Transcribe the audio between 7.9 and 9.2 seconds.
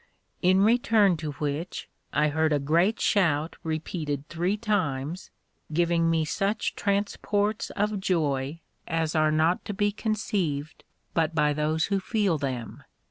joy as